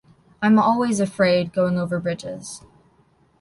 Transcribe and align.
I’m 0.41 0.57
always 0.57 0.99
afraid 0.99 1.53
going 1.53 1.77
over 1.77 1.99
bridges. 1.99 2.63